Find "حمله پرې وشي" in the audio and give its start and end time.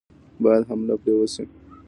0.69-1.43